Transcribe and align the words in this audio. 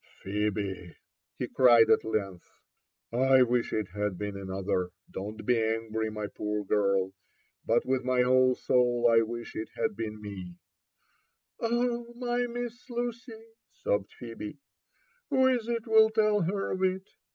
''Phebe!" 0.25 0.95
he 1.37 1.47
cried 1.47 1.87
at 1.91 2.03
length, 2.03 2.49
I 3.11 3.43
wish 3.43 3.71
it 3.71 3.89
had 3.93 4.17
been 4.17 4.33
anpther: 4.35 4.89
don't 5.11 5.45
be 5.45 5.61
angry, 5.61 6.09
my 6.09 6.25
poor 6.25 6.65
girl 6.65 7.13
but 7.67 7.85
with 7.85 8.03
my 8.03 8.23
whole 8.23 8.55
soul 8.55 9.07
I 9.07 9.21
wish 9.21 9.55
it 9.55 9.69
had 9.75 9.95
been 9.95 10.19
me 10.19 10.55
I" 11.61 11.67
*' 11.67 11.71
Oh, 11.71 12.15
my 12.15 12.47
Miss 12.47 12.89
Lucy!" 12.89 13.45
sobbed 13.69 14.11
Phebe, 14.13 14.57
who 15.29 15.45
is 15.45 15.67
it 15.69 15.85
will 15.85 16.09
tell 16.09 16.41
her 16.41 16.71
of 16.71 16.81
it 16.81 17.07